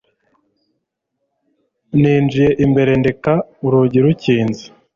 [2.01, 3.33] Ninjiye imbere, ndeka
[3.65, 4.65] urugi rukinze.